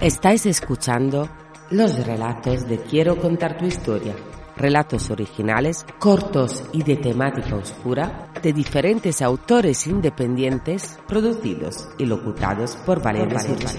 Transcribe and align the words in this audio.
Estáis 0.00 0.46
escuchando 0.46 1.28
los 1.70 2.06
relatos 2.06 2.68
de 2.68 2.78
Quiero 2.78 3.16
contar 3.16 3.58
tu 3.58 3.64
historia. 3.64 4.14
Relatos 4.56 5.10
originales, 5.10 5.84
cortos 5.98 6.62
y 6.72 6.84
de 6.84 6.98
temática 6.98 7.56
oscura 7.56 8.30
de 8.40 8.52
diferentes 8.52 9.20
autores 9.22 9.88
independientes, 9.88 11.00
producidos 11.08 11.88
y 11.98 12.06
locutados 12.06 12.76
por 12.86 13.02
Valeria 13.02 13.40
Silva. 13.40 13.70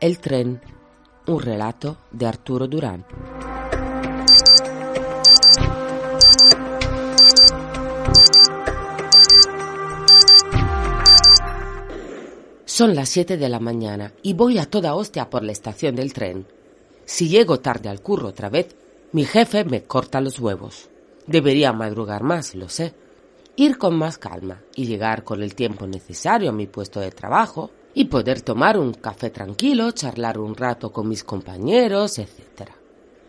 El 0.00 0.18
tren, 0.18 0.60
un 1.28 1.40
relato 1.40 1.98
de 2.10 2.26
Arturo 2.26 2.66
Durán. 2.66 3.06
Son 12.74 12.96
las 12.96 13.08
7 13.10 13.36
de 13.36 13.48
la 13.48 13.60
mañana 13.60 14.14
y 14.20 14.32
voy 14.32 14.58
a 14.58 14.68
toda 14.68 14.96
hostia 14.96 15.30
por 15.30 15.44
la 15.44 15.52
estación 15.52 15.94
del 15.94 16.12
tren. 16.12 16.44
Si 17.04 17.28
llego 17.28 17.60
tarde 17.60 17.88
al 17.88 18.02
curro 18.02 18.26
otra 18.30 18.48
vez, 18.48 18.74
mi 19.12 19.24
jefe 19.24 19.64
me 19.64 19.84
corta 19.84 20.20
los 20.20 20.40
huevos. 20.40 20.88
Debería 21.28 21.72
madrugar 21.72 22.24
más, 22.24 22.56
lo 22.56 22.68
sé. 22.68 22.92
Ir 23.54 23.78
con 23.78 23.96
más 23.96 24.18
calma 24.18 24.60
y 24.74 24.86
llegar 24.86 25.22
con 25.22 25.40
el 25.44 25.54
tiempo 25.54 25.86
necesario 25.86 26.50
a 26.50 26.52
mi 26.52 26.66
puesto 26.66 26.98
de 26.98 27.12
trabajo 27.12 27.70
y 27.94 28.06
poder 28.06 28.40
tomar 28.40 28.76
un 28.76 28.92
café 28.94 29.30
tranquilo, 29.30 29.92
charlar 29.92 30.36
un 30.36 30.56
rato 30.56 30.90
con 30.90 31.08
mis 31.08 31.22
compañeros, 31.22 32.18
etc. 32.18 32.70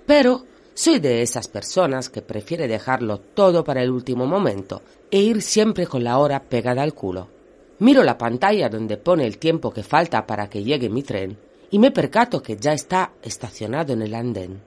Pero 0.08 0.44
soy 0.74 0.98
de 0.98 1.22
esas 1.22 1.48
personas 1.48 2.10
que 2.10 2.24
prefiere 2.24 2.68
dejarlo 2.68 3.20
todo 3.20 3.64
para 3.64 3.84
el 3.84 3.92
último 3.92 4.26
momento 4.26 4.82
e 5.12 5.20
ir 5.20 5.44
siempre 5.44 5.86
con 5.86 6.04
la 6.04 6.18
hora 6.18 6.42
pegada 6.42 6.82
al 6.82 6.96
culo. 6.96 7.35
Miro 7.80 8.04
la 8.04 8.18
pantalla 8.18 8.70
donde 8.70 8.98
pone 8.98 9.26
el 9.26 9.38
tiempo 9.38 9.72
que 9.72 9.84
falta 9.84 10.26
para 10.26 10.50
que 10.50 10.64
llegue 10.64 10.90
mi 10.90 11.04
tren 11.04 11.38
y 11.72 11.80
me 11.80 11.92
percato 11.92 12.42
que 12.42 12.56
ya 12.56 12.74
está 12.74 13.12
estacionado 13.22 13.94
en 13.94 14.02
el 14.02 14.16
andén. 14.16 14.62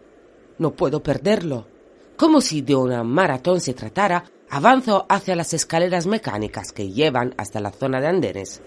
No 0.59 0.73
puedo 0.73 1.03
perderlo. 1.03 1.67
Como 2.17 2.41
si 2.41 2.63
de 2.63 2.75
una 2.75 3.05
maratón 3.05 3.61
se 3.61 3.73
tratara, 3.73 4.25
avanzo 4.51 5.07
hacia 5.09 5.37
las 5.37 5.55
escaleras 5.55 6.07
mecánicas 6.07 6.73
que 6.73 6.91
llevan 6.91 7.35
hasta 7.39 7.61
la 7.61 7.71
zona 7.71 8.01
de 8.01 8.09
andenes. 8.09 8.61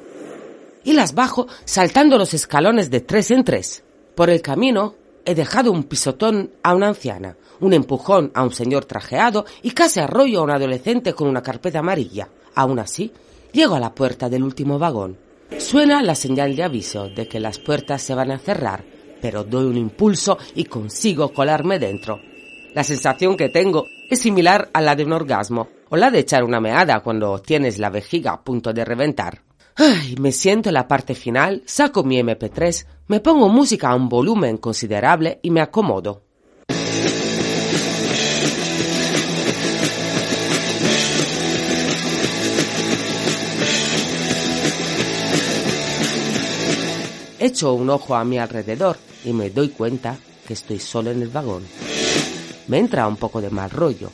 Y 0.84 0.94
las 0.94 1.14
bajo 1.14 1.48
saltando 1.66 2.18
los 2.18 2.34
escalones 2.34 2.90
de 2.90 3.02
tres 3.02 3.30
en 3.30 3.44
tres. 3.44 3.84
Por 4.16 4.30
el 4.30 4.42
camino 4.42 4.96
he 5.24 5.36
dejado 5.36 5.72
un 5.72 5.84
pisotón 5.84 6.52
a 6.64 6.74
una 6.74 6.88
anciana, 6.88 7.38
un 7.60 7.74
empujón 7.74 8.32
a 8.34 8.44
un 8.44 8.52
señor 8.52 8.86
trajeado 8.86 9.46
y 9.62 9.72
casi 9.72 10.00
arroyo 10.00 10.40
a 10.40 10.44
un 10.44 10.52
adolescente 10.52 11.14
con 11.14 11.28
una 11.28 11.44
carpeta 11.44 11.80
amarilla. 11.80 12.30
Aún 12.56 12.80
así, 12.80 13.12
Llego 13.54 13.76
a 13.76 13.80
la 13.80 13.94
puerta 13.94 14.30
del 14.30 14.44
último 14.44 14.80
vagón. 14.80 15.18
Suena 15.58 16.02
la 16.02 16.16
señal 16.16 16.56
de 16.56 16.64
aviso 16.64 17.10
de 17.10 17.28
que 17.28 17.40
las 17.40 17.60
puertas 17.60 18.02
se 18.02 18.16
van 18.16 18.32
a 18.32 18.40
cerrar, 18.40 18.84
pero 19.22 19.44
doy 19.44 19.66
un 19.66 19.78
impulso 19.78 20.38
y 20.56 20.66
consigo 20.66 21.34
colarme 21.34 21.78
dentro. 21.78 22.20
La 22.74 22.84
sensación 22.84 23.36
que 23.36 23.50
tengo 23.50 23.86
es 24.10 24.20
similar 24.20 24.70
a 24.74 24.82
la 24.82 24.96
de 24.96 25.04
un 25.04 25.12
orgasmo 25.12 25.68
o 25.90 25.98
la 25.98 26.10
de 26.10 26.20
echar 26.20 26.44
una 26.44 26.62
meada 26.62 27.02
cuando 27.02 27.40
tienes 27.40 27.78
la 27.78 27.90
vejiga 27.90 28.32
a 28.32 28.42
punto 28.42 28.72
de 28.72 28.86
reventar. 28.86 29.44
Ay, 29.76 30.16
me 30.20 30.32
siento 30.32 30.70
en 30.70 30.76
la 30.76 30.88
parte 30.88 31.16
final, 31.16 31.64
saco 31.66 32.04
mi 32.04 32.22
MP3, 32.22 32.86
me 33.08 33.20
pongo 33.20 33.50
música 33.50 33.90
a 33.90 33.96
un 33.96 34.08
volumen 34.08 34.58
considerable 34.58 35.40
y 35.44 35.52
me 35.52 35.62
acomodo. 35.62 36.24
Echo 47.44 47.74
un 47.74 47.90
ojo 47.90 48.14
a 48.14 48.24
mi 48.24 48.38
alrededor 48.38 48.98
y 49.26 49.34
me 49.34 49.50
doy 49.50 49.70
cuenta 49.70 50.16
que 50.46 50.54
estoy 50.54 50.78
solo 50.78 51.10
en 51.10 51.24
el 51.24 51.30
vagón. 51.30 51.64
Me 52.68 52.78
entra 52.78 53.08
un 53.08 53.18
poco 53.18 53.42
de 53.42 53.50
mal 53.50 53.72
rollo 53.72 54.12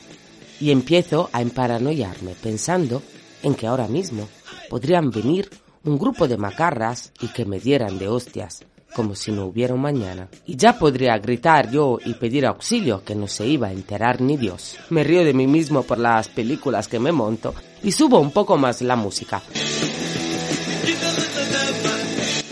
y 0.58 0.70
empiezo 0.70 1.28
a 1.30 1.42
emparanoiarme 1.42 2.34
pensando 2.42 3.02
en 3.42 3.54
que 3.54 3.66
ahora 3.66 3.86
mismo 3.86 4.26
podrían 4.70 5.10
venir 5.10 5.50
un 5.84 5.98
grupo 5.98 6.26
de 6.26 6.38
macarras 6.38 7.12
y 7.20 7.28
que 7.28 7.44
me 7.44 7.60
dieran 7.60 7.98
de 7.98 8.08
hostias, 8.08 8.64
como 8.94 9.14
si 9.14 9.30
no 9.30 9.44
hubiera 9.44 9.74
un 9.74 9.82
mañana. 9.82 10.30
Y 10.46 10.56
ya 10.56 10.78
podría 10.78 11.18
gritar 11.18 11.70
yo 11.70 11.98
y 12.02 12.14
pedir 12.14 12.46
auxilio 12.46 13.04
que 13.04 13.14
no 13.14 13.26
se 13.26 13.46
iba 13.46 13.66
a 13.66 13.72
enterar 13.72 14.22
ni 14.22 14.38
Dios. 14.38 14.78
Me 14.88 15.04
río 15.04 15.22
de 15.22 15.34
mí 15.34 15.46
mismo 15.46 15.82
por 15.82 15.98
las 15.98 16.28
películas 16.28 16.88
que 16.88 16.98
me 16.98 17.12
monto 17.12 17.54
y 17.82 17.92
subo 17.92 18.20
un 18.20 18.30
poco 18.30 18.56
más 18.56 18.80
la 18.80 18.96
música. 18.96 19.42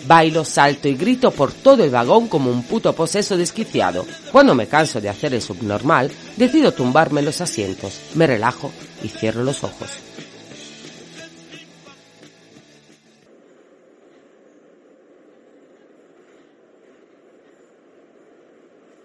Bailo, 0.06 0.44
salto 0.44 0.88
y 0.88 0.94
grito 0.94 1.32
por 1.32 1.52
todo 1.52 1.82
el 1.82 1.90
vagón 1.90 2.28
como 2.28 2.50
un 2.50 2.62
puto 2.62 2.92
poseso 2.92 3.36
desquiciado. 3.36 4.06
Cuando 4.30 4.54
me 4.54 4.68
canso 4.68 5.00
de 5.00 5.08
hacer 5.08 5.34
el 5.34 5.42
subnormal, 5.42 6.12
decido 6.36 6.72
tumbarme 6.72 7.20
en 7.20 7.26
los 7.26 7.40
asientos, 7.40 8.00
me 8.14 8.26
relajo 8.26 8.70
y 9.02 9.08
cierro 9.08 9.42
los 9.42 9.64
ojos. 9.64 9.90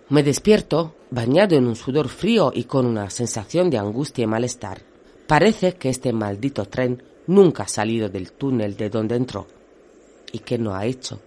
Me 0.09 0.23
despierto, 0.23 0.93
bañado 1.09 1.55
en 1.55 1.67
un 1.67 1.75
sudor 1.77 2.09
frío 2.09 2.51
y 2.53 2.65
con 2.65 2.85
una 2.85 3.09
sensación 3.09 3.69
de 3.69 3.77
angustia 3.77 4.25
y 4.25 4.27
malestar. 4.27 4.81
Parece 5.25 5.73
que 5.75 5.89
este 5.89 6.11
maldito 6.11 6.65
tren 6.65 7.01
nunca 7.27 7.63
ha 7.63 7.67
salido 7.67 8.09
del 8.09 8.33
túnel 8.33 8.75
de 8.75 8.89
donde 8.89 9.15
entró 9.15 9.47
y 10.31 10.39
que 10.39 10.57
no 10.57 10.75
ha 10.75 10.85
hecho 10.85 11.19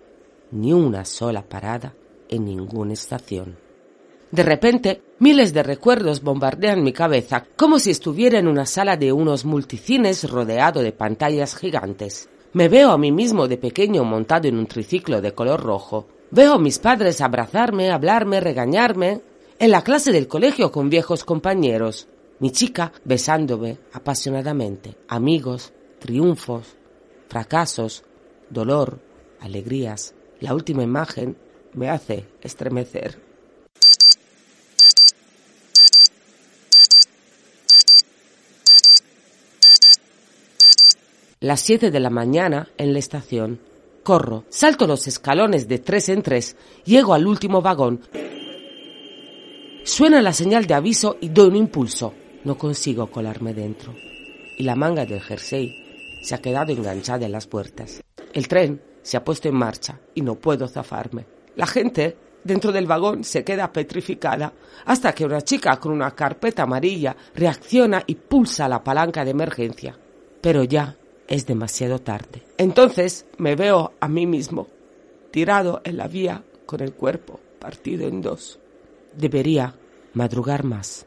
ni 0.54 0.72
una 0.72 1.04
sola 1.04 1.42
parada 1.42 1.94
en 2.28 2.44
ninguna 2.44 2.92
estación. 2.92 3.56
De 4.30 4.42
repente, 4.42 5.02
miles 5.18 5.52
de 5.52 5.62
recuerdos 5.62 6.22
bombardean 6.22 6.82
mi 6.82 6.92
cabeza, 6.92 7.46
como 7.56 7.78
si 7.78 7.90
estuviera 7.90 8.38
en 8.38 8.48
una 8.48 8.66
sala 8.66 8.96
de 8.96 9.12
unos 9.12 9.44
multicines 9.44 10.28
rodeado 10.28 10.82
de 10.82 10.92
pantallas 10.92 11.56
gigantes. 11.56 12.28
Me 12.52 12.68
veo 12.68 12.90
a 12.90 12.98
mí 12.98 13.12
mismo 13.12 13.48
de 13.48 13.58
pequeño 13.58 14.04
montado 14.04 14.48
en 14.48 14.58
un 14.58 14.66
triciclo 14.66 15.20
de 15.20 15.32
color 15.32 15.60
rojo. 15.60 16.08
Veo 16.30 16.54
a 16.54 16.58
mis 16.58 16.78
padres 16.78 17.20
abrazarme, 17.20 17.90
hablarme, 17.90 18.40
regañarme. 18.40 19.20
En 19.58 19.70
la 19.70 19.82
clase 19.82 20.12
del 20.12 20.26
colegio 20.26 20.70
con 20.72 20.90
viejos 20.90 21.24
compañeros. 21.24 22.08
Mi 22.40 22.50
chica 22.50 22.92
besándome 23.04 23.78
apasionadamente. 23.92 24.96
Amigos, 25.08 25.72
triunfos, 26.00 26.76
fracasos, 27.28 28.04
dolor, 28.50 29.00
alegrías. 29.40 30.14
La 30.40 30.54
última 30.54 30.82
imagen 30.82 31.36
me 31.74 31.90
hace 31.90 32.26
estremecer. 32.40 33.18
Las 41.40 41.60
siete 41.60 41.90
de 41.90 42.00
la 42.00 42.08
mañana 42.08 42.70
en 42.78 42.94
la 42.94 42.98
estación. 42.98 43.60
Corro, 44.02 44.44
salto 44.48 44.86
los 44.86 45.06
escalones 45.06 45.68
de 45.68 45.78
tres 45.78 46.08
en 46.08 46.22
tres, 46.22 46.56
llego 46.84 47.12
al 47.12 47.26
último 47.26 47.60
vagón. 47.60 48.00
Suena 49.84 50.22
la 50.22 50.32
señal 50.32 50.66
de 50.66 50.72
aviso 50.72 51.18
y 51.20 51.28
doy 51.28 51.48
un 51.48 51.56
impulso. 51.56 52.14
No 52.44 52.56
consigo 52.56 53.10
colarme 53.10 53.52
dentro. 53.52 53.94
Y 54.56 54.62
la 54.62 54.74
manga 54.74 55.04
del 55.04 55.20
jersey 55.20 55.70
se 56.22 56.34
ha 56.34 56.38
quedado 56.40 56.72
enganchada 56.72 57.26
en 57.26 57.32
las 57.32 57.46
puertas. 57.46 58.02
El 58.34 58.48
tren 58.48 58.82
se 59.00 59.16
ha 59.16 59.24
puesto 59.24 59.48
en 59.48 59.54
marcha 59.54 59.98
y 60.14 60.20
no 60.20 60.34
puedo 60.34 60.66
zafarme. 60.66 61.24
La 61.54 61.66
gente 61.66 62.16
dentro 62.42 62.72
del 62.72 62.86
vagón 62.86 63.22
se 63.22 63.44
queda 63.44 63.72
petrificada 63.72 64.52
hasta 64.84 65.14
que 65.14 65.24
una 65.24 65.40
chica 65.40 65.78
con 65.78 65.92
una 65.92 66.10
carpeta 66.10 66.64
amarilla 66.64 67.16
reacciona 67.34 68.02
y 68.06 68.16
pulsa 68.16 68.68
la 68.68 68.82
palanca 68.82 69.24
de 69.24 69.30
emergencia. 69.30 69.96
Pero 70.40 70.64
ya 70.64 70.96
es 71.28 71.46
demasiado 71.46 72.00
tarde. 72.00 72.42
Entonces 72.58 73.24
me 73.38 73.54
veo 73.54 73.92
a 74.00 74.08
mí 74.08 74.26
mismo, 74.26 74.66
tirado 75.30 75.80
en 75.84 75.96
la 75.96 76.08
vía 76.08 76.42
con 76.66 76.82
el 76.82 76.92
cuerpo 76.92 77.38
partido 77.60 78.08
en 78.08 78.20
dos. 78.20 78.58
Debería 79.16 79.74
madrugar 80.12 80.64
más. 80.64 81.06